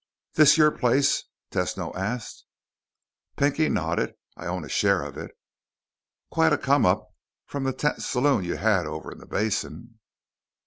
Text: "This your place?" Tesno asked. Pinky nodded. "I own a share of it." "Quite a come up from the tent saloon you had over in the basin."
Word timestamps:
"This 0.33 0.57
your 0.57 0.71
place?" 0.71 1.25
Tesno 1.51 1.93
asked. 1.95 2.45
Pinky 3.37 3.69
nodded. 3.69 4.15
"I 4.35 4.47
own 4.47 4.65
a 4.65 4.67
share 4.67 5.03
of 5.03 5.15
it." 5.15 5.37
"Quite 6.31 6.53
a 6.53 6.57
come 6.57 6.87
up 6.87 7.11
from 7.45 7.65
the 7.65 7.73
tent 7.73 8.01
saloon 8.01 8.43
you 8.43 8.55
had 8.57 8.87
over 8.87 9.11
in 9.11 9.19
the 9.19 9.27
basin." 9.27 9.99